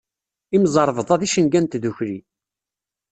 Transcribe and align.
Imẓerbeḍḍa 0.55 1.15
d 1.19 1.21
icenga 1.27 1.59
n 1.61 1.65
tdukli. 1.65 2.17